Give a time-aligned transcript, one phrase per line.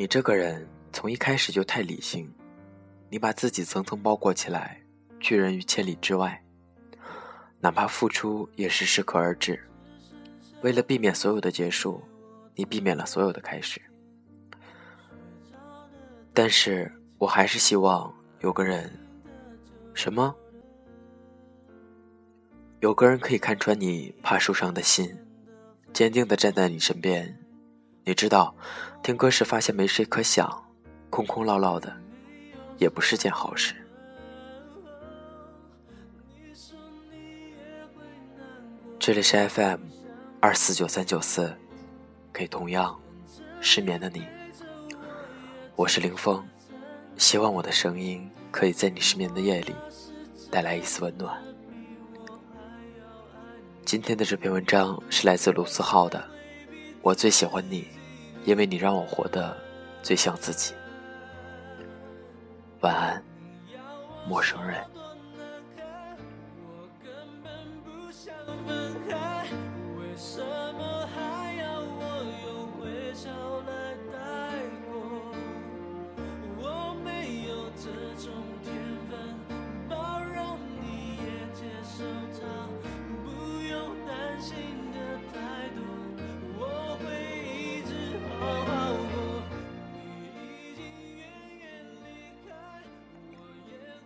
[0.00, 2.26] 你这个人从一开始就太理性，
[3.10, 4.80] 你把自己层层包裹起来，
[5.18, 6.42] 拒人于千里之外。
[7.60, 9.62] 哪怕付出也是适可而止。
[10.62, 12.02] 为了避免所有的结束，
[12.54, 13.78] 你避免了所有的开始。
[16.32, 18.10] 但是我还是希望
[18.40, 18.90] 有个人，
[19.92, 20.34] 什么？
[22.80, 25.14] 有个人可以看穿你怕受伤的心，
[25.92, 27.38] 坚定的站在你身边。
[28.02, 28.54] 你知道，
[29.02, 30.64] 听歌时发现没谁可想，
[31.10, 31.94] 空空落落的，
[32.78, 33.74] 也不是件好事。
[38.98, 39.80] 这里是 FM
[40.40, 41.54] 二四九三九四，
[42.32, 42.98] 给同样
[43.60, 44.26] 失眠的你。
[45.76, 46.42] 我是林峰，
[47.18, 49.74] 希望我的声音可以在你失眠的夜里
[50.50, 51.38] 带来一丝温暖。
[53.84, 56.39] 今天的这篇文章是来自卢思浩的。
[57.02, 57.86] 我最喜欢你，
[58.44, 59.56] 因为你让我活得
[60.02, 60.74] 最像自己。
[62.80, 63.22] 晚安，
[64.28, 64.84] 陌生人。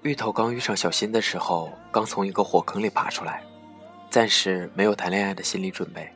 [0.04, 3.42] 芋头刚遇上小新的时候，刚从一个火坑里爬出来，
[4.10, 6.06] 暂时没有谈恋爱的心理准备。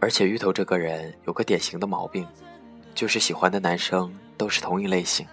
[0.00, 2.26] 而且芋头这个人有个典型的毛病，
[2.94, 5.26] 就是喜欢的男生都是同一类型。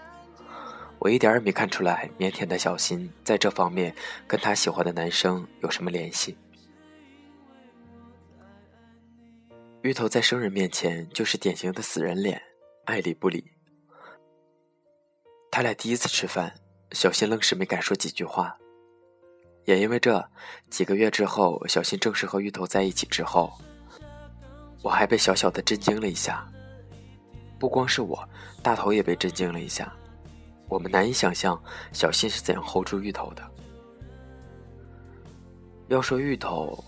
[1.00, 3.96] 我一点也没看出来腼腆的小新在这方面
[4.28, 6.38] 跟他喜欢的男生有什么联系。
[9.84, 12.42] 芋头在生人面前就是典型的死人脸，
[12.84, 13.54] 爱理不理。
[15.50, 16.54] 他俩第一次吃饭。
[16.92, 18.56] 小新愣是没敢说几句话，
[19.66, 20.26] 也因为这
[20.70, 23.52] 几个月之后，小新正式和芋头在一起之后，
[24.82, 26.48] 我还被小小的震惊了一下。
[27.60, 28.28] 不光是我，
[28.64, 29.92] 大头也被震惊了一下。
[30.70, 31.62] 我们难以想象
[31.92, 33.44] 小新是怎样 hold 住芋头的。
[35.88, 36.84] 要说芋头，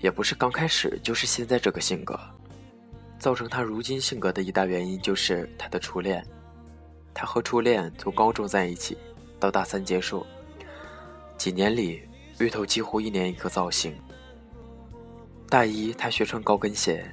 [0.00, 2.18] 也不是刚开始就是现在这个性格，
[3.18, 6.26] 造成他如今性格的一大原因就是他的初恋。
[7.12, 8.96] 他和初恋从高中在一起。
[9.40, 10.24] 到大三结束，
[11.38, 12.06] 几年里，
[12.38, 13.98] 芋头几乎一年一个造型。
[15.48, 17.10] 大一他学穿高跟鞋，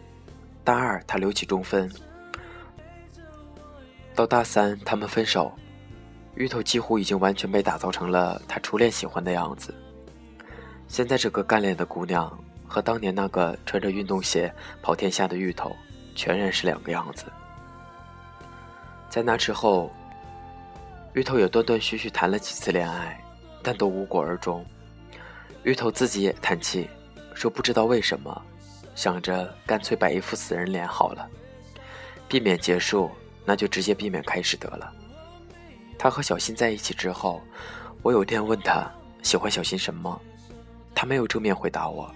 [0.64, 1.90] 大二他留起中分，
[4.14, 5.52] 到大三他们分手，
[6.36, 9.74] 芋头几乎已经完全被打造成了他初恋喜欢的样子。
[10.90, 12.38] 现在这个干练的姑娘
[12.68, 15.74] 和当年那个穿着运动鞋跑天下的芋头，
[16.14, 17.26] 全然是两个样子。
[19.10, 19.90] 在那之后。
[21.14, 23.20] 芋头也断断续续谈了几次恋爱，
[23.64, 24.66] 但都无果而终。
[25.64, 26.88] 芋头自己也叹气，
[27.34, 28.42] 说不知道为什么，
[28.94, 31.28] 想着干脆摆一副死人脸好了，
[32.28, 33.10] 避免结束，
[33.46, 34.94] 那就直接避免开始得了。
[35.98, 37.42] 他和小新在一起之后，
[38.04, 38.88] 我有天问他
[39.24, 40.22] 喜欢小新什么，
[40.94, 42.14] 他没有正面回答我，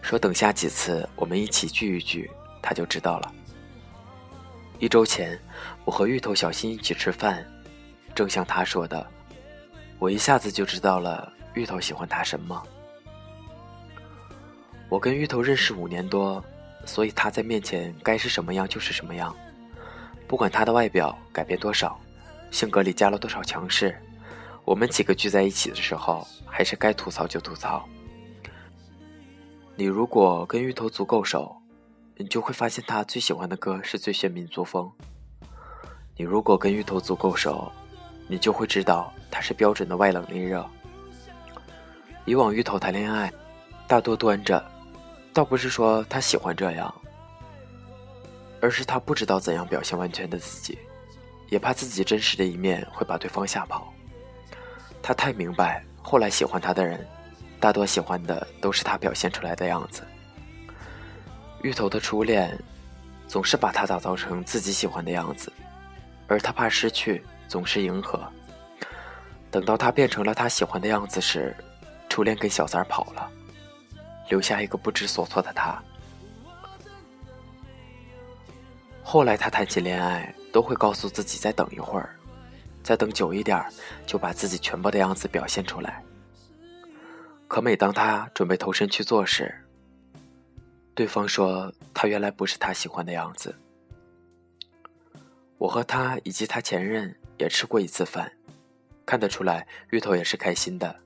[0.00, 2.30] 说等下几次我们一起聚一聚，
[2.62, 3.32] 他就知道了。
[4.78, 5.38] 一周前，
[5.84, 7.46] 我和芋头、小新一起吃饭。
[8.14, 9.06] 正像他说的，
[9.98, 12.62] 我一下子就知道了芋头喜欢他什么。
[14.88, 16.42] 我跟芋头认识五年多，
[16.84, 19.34] 所以他在面前该是什么样就是什么样。
[20.28, 21.98] 不管他的外表改变多少，
[22.50, 23.94] 性格里加了多少强势，
[24.64, 27.86] 我们几个聚在一起的时候，还是该吐槽就吐槽。
[29.74, 31.56] 你如果跟芋头足够熟，
[32.16, 34.90] 你就会发现他最喜欢的歌是最炫民族风。
[36.16, 37.72] 你如果跟芋头足够熟，
[38.32, 40.66] 你就会知道他是标准的外冷内热。
[42.24, 43.30] 以往芋头谈恋爱，
[43.86, 44.64] 大多端着，
[45.34, 46.94] 倒不是说他喜欢这样，
[48.62, 50.78] 而是他不知道怎样表现完全的自己，
[51.50, 53.92] 也怕自己真实的一面会把对方吓跑。
[55.02, 57.06] 他太明白，后来喜欢他的人，
[57.60, 60.02] 大多喜欢的都是他表现出来的样子。
[61.60, 62.58] 芋头的初恋，
[63.28, 65.52] 总是把他打造成自己喜欢的样子，
[66.28, 67.22] 而他怕失去。
[67.52, 68.18] 总是迎合。
[69.50, 71.54] 等到他变成了他喜欢的样子时，
[72.08, 73.30] 初恋跟小三跑了，
[74.30, 75.78] 留下一个不知所措的他。
[79.02, 82.16] 后来他谈起恋爱，都会告诉自己再等一会儿，
[82.82, 83.62] 再等久一点
[84.06, 86.02] 就把自己全部的样子表现出来。
[87.48, 89.54] 可每当他准备投身去做时，
[90.94, 93.54] 对方说他原来不是他喜欢的样子。
[95.58, 98.32] 我和他以及他前任也吃过一次饭，
[99.04, 101.00] 看得出来芋头也是开心的，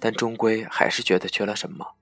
[0.00, 1.94] 但终归还是觉得缺了什么。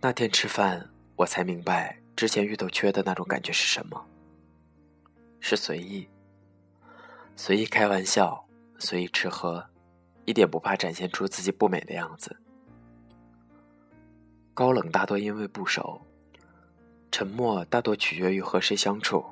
[0.00, 4.06] 那天吃饭，我才明白之前芋头缺的那种感觉是什么，
[5.40, 6.08] 是随意，
[7.34, 8.46] 随意开玩笑，
[8.78, 9.66] 随意吃喝，
[10.24, 12.36] 一点不怕展现出自己不美的样子。
[14.54, 16.00] 高冷大多因为不熟。
[17.12, 19.24] 沉默大多取决于和谁相处，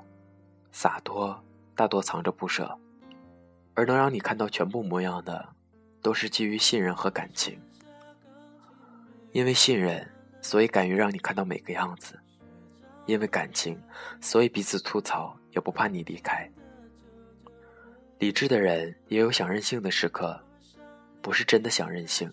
[0.75, 1.41] 洒脱
[1.77, 2.77] 大多藏着不舍，
[3.75, 5.51] 而能让你看到全部模样的，
[6.03, 7.57] 都是基于信任和感情。
[9.31, 10.05] 因为信任，
[10.43, 12.17] 所以敢于让你看到每个样子；
[13.07, 13.81] 因为感情，
[14.21, 16.51] 所以彼此吐槽也不怕你离开。
[18.19, 20.45] 理智的人也有想任性的时刻，
[21.23, 22.29] 不是真的想任性，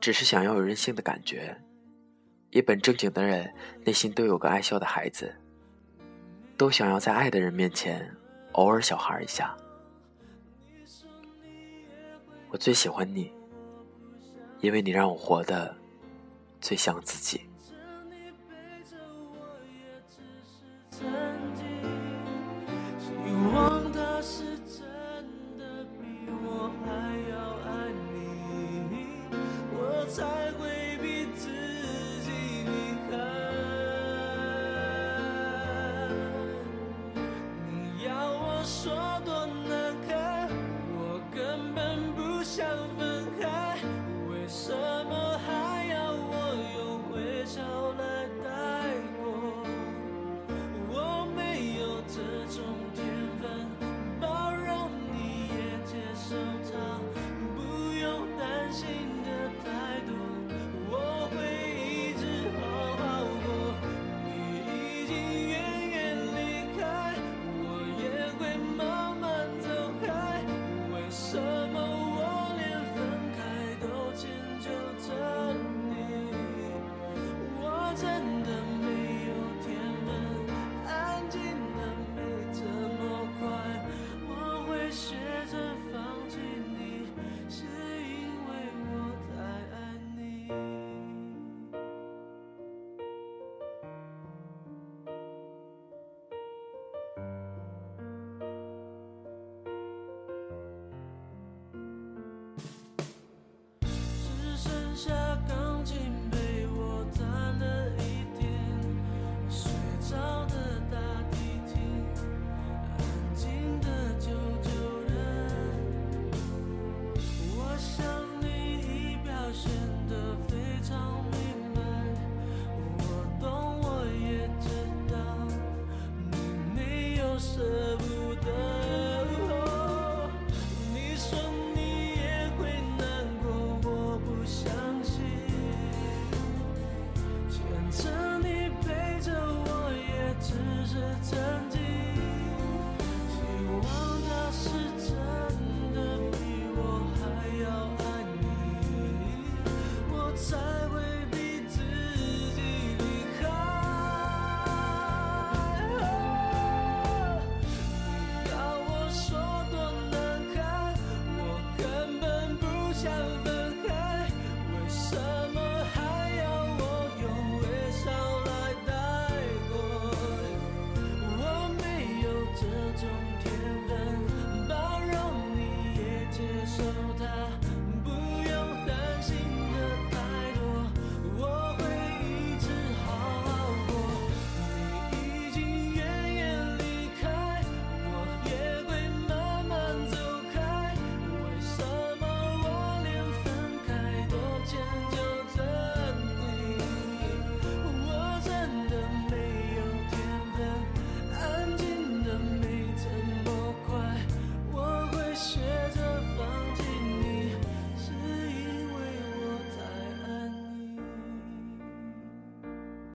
[0.00, 1.56] 只是想要有任性的感觉。
[2.50, 3.48] 一本正经的人，
[3.84, 5.32] 内心都有个爱笑的孩子，
[6.60, 8.14] 都想要在爱的人面前
[8.52, 9.56] 偶尔小孩一下。
[12.50, 13.32] 我最喜欢你，
[14.60, 15.74] 因为你让我活得
[16.60, 17.49] 最像自己。